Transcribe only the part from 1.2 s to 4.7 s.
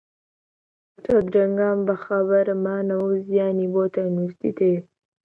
درەنگان بەخەبەر مانەوە زیانی بۆ تەندروستیت